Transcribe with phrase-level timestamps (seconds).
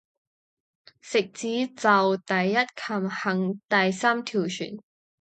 [1.03, 4.79] 食指就第一琴衍，第三條弦